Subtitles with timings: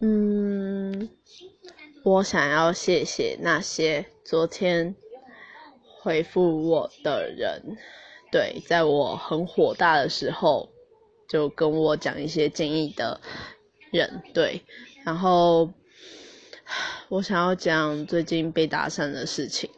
[0.00, 1.08] 嗯，
[2.02, 4.94] 我想要谢谢那些昨天
[6.00, 7.76] 回复我的人，
[8.32, 10.68] 对，在我很火大的时候
[11.28, 13.20] 就跟我讲一些建议的
[13.92, 14.60] 人，对，
[15.04, 15.70] 然后
[17.08, 19.70] 我想要讲最近被搭讪的事情，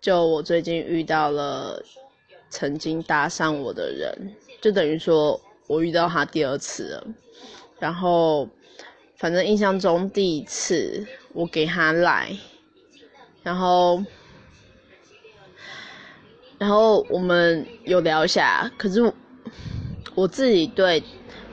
[0.00, 1.82] 就我最近遇到了
[2.50, 7.06] 曾经搭讪我的人，就等于说我遇到他第二次了，
[7.80, 8.48] 然后。
[9.16, 12.34] 反正印象中第一次我给他来，
[13.42, 14.02] 然后，
[16.56, 19.12] 然后我们有聊一下，可是
[20.14, 21.02] 我自己对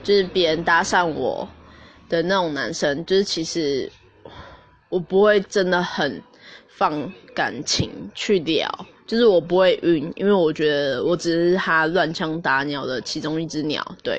[0.02, 1.46] 就是别人搭讪我
[2.08, 3.92] 的那种男生，就是其实
[4.88, 6.22] 我不会真的很
[6.68, 8.66] 放感情去聊，
[9.06, 14.18] 就是我不会晕，因为我觉得我只是他乱枪打鸟的其中一只鸟，对。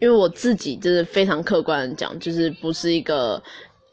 [0.00, 3.42] 因为我自己就是非常客观的讲，就是不是一个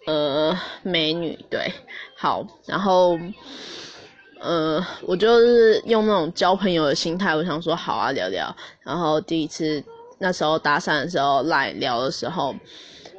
[0.06, 1.72] 呃美女，对，
[2.16, 3.20] 好，然后
[4.40, 9.84] 呃我就是用那种交朋友的心态，我想说好啊聊聊，然后第一次
[10.20, 12.56] 那时候搭讪的时候来聊的时候，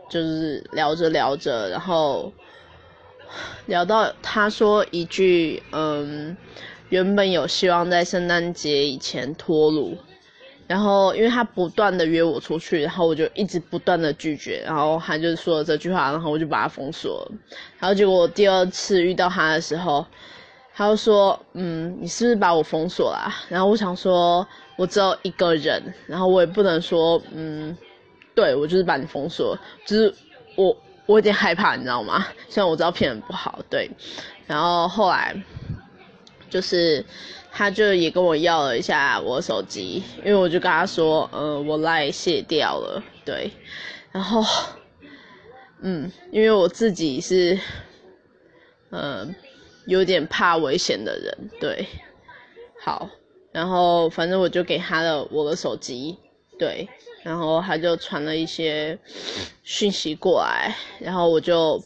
[0.08, 2.32] 就是聊着聊着，然后
[3.66, 6.36] 聊到他说一句嗯，
[6.90, 9.98] 原本有希望在圣诞节以前脱乳。
[10.66, 17.32] 然后，因为他不断的约我出去，然后我就一直不断的拒绝，然后他就说了这句话，然后我就把他封锁了。
[17.78, 20.04] 然后结果第二次遇到他的时候，
[20.74, 27.76] 他就说：“嗯，你是不是把我封锁了？”然后我想说，我只有一个人，然后我也不能说，嗯，
[28.34, 30.12] 对我就是把你封锁，就是
[30.56, 32.26] 我我有点害怕，你知道吗？
[32.48, 33.88] 虽然我知道骗人不好，对。
[34.46, 35.34] 然后后来
[36.50, 37.04] 就是。
[37.58, 43.50] 他就也跟我要了一下我手机，因为我就跟他说，呃，我赖卸掉了，对，
[44.12, 44.44] 然后，
[45.80, 47.58] 嗯，因为我自己是，
[48.90, 49.26] 呃，
[49.86, 51.86] 有点怕危险的人，对，
[52.84, 53.08] 好，
[53.52, 56.18] 然后反正我就给他了我的手机，
[56.58, 56.86] 对，
[57.22, 58.98] 然后他就传了一些
[59.62, 61.82] 讯息过来，然后我就。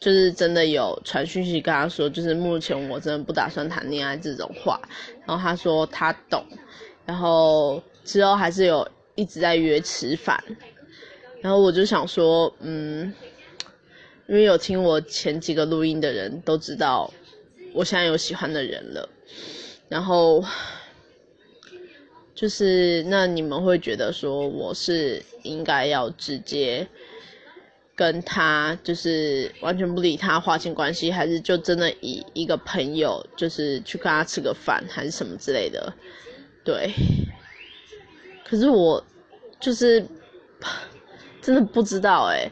[0.00, 4.80] 就是真的有传讯息跟他说，就是目前我真的不打算谈恋爱这种话，
[5.26, 6.44] 然后他说他懂，
[7.04, 10.40] 然后之后还是有一直在约吃饭，
[11.40, 13.12] 然后我就想说，嗯，
[14.28, 17.12] 因为有听我前几个录音的人都知道，
[17.74, 19.08] 我现在有喜欢的人了，
[19.88, 20.44] 然后
[22.36, 26.86] 就是那你们会觉得说我是应该要直接。
[27.98, 35.92] 跟他就是完全不理他划清关系，还是就真的以一个朋友，就是去跟他吃个饭，还是什么之类的，
[36.62, 36.94] 对。
[38.48, 39.04] 可是我
[39.58, 40.06] 就是
[41.42, 42.48] 真的不知道哎，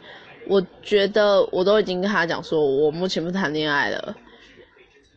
[0.49, 4.17] 我觉得我都已经跟他讲说，我目前不谈恋爱了，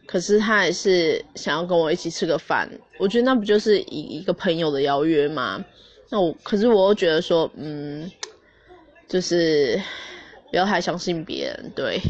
[0.05, 2.69] 可是他还是想要跟我一起吃个饭，
[2.99, 5.65] 我觉得那不就是以一个朋友的邀约吗？
[6.09, 8.11] 那我可是我又觉得说，嗯，
[9.07, 9.81] 就是。
[10.49, 12.01] 不要太相信别人，对。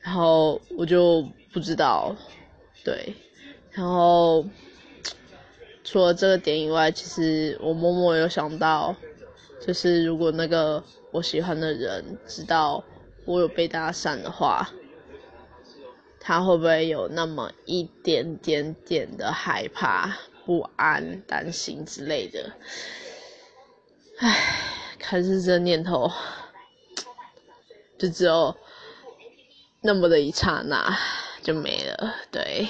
[0.00, 2.14] 然后我就不知道，
[2.84, 3.14] 对。
[3.72, 4.46] 然后
[5.82, 8.94] 除了这个点以外，其实我默默有想到，
[9.60, 12.84] 就是如果那个我喜欢的人知道
[13.24, 14.70] 我有被搭讪的话，
[16.20, 22.52] 他会不会有那么一点点点的害怕、不安、担心之类的？
[24.18, 24.34] 唉，
[24.98, 26.10] 开始这念头。
[27.98, 28.56] 就只有
[29.80, 30.96] 那么的一刹那
[31.42, 32.68] 就没了，对。